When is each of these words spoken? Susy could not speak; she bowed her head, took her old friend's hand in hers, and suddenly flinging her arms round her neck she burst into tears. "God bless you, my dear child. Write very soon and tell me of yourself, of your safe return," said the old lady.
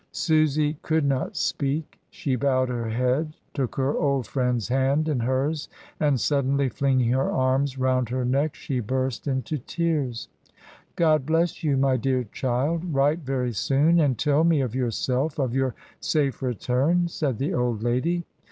Susy 0.13 0.79
could 0.81 1.05
not 1.05 1.37
speak; 1.37 1.99
she 2.09 2.35
bowed 2.35 2.69
her 2.69 2.89
head, 2.89 3.35
took 3.53 3.75
her 3.75 3.95
old 3.95 4.25
friend's 4.25 4.67
hand 4.67 5.07
in 5.07 5.19
hers, 5.19 5.69
and 5.99 6.19
suddenly 6.19 6.69
flinging 6.69 7.11
her 7.11 7.31
arms 7.31 7.77
round 7.77 8.09
her 8.09 8.25
neck 8.25 8.55
she 8.55 8.79
burst 8.79 9.27
into 9.27 9.59
tears. 9.59 10.27
"God 10.95 11.23
bless 11.27 11.63
you, 11.63 11.77
my 11.77 11.97
dear 11.97 12.23
child. 12.31 12.83
Write 12.91 13.19
very 13.19 13.53
soon 13.53 13.99
and 13.99 14.17
tell 14.17 14.43
me 14.43 14.61
of 14.61 14.73
yourself, 14.73 15.37
of 15.37 15.53
your 15.53 15.75
safe 15.99 16.41
return," 16.41 17.07
said 17.07 17.37
the 17.37 17.53
old 17.53 17.83
lady. 17.83 18.25